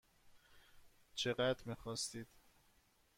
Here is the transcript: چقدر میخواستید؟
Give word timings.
چقدر 1.15 1.63
میخواستید؟ 1.65 2.27